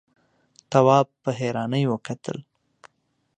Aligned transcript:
تواب 0.71 1.07
په 1.23 1.29
حيرانۍ 1.39 1.83
وکتل. 1.87 2.37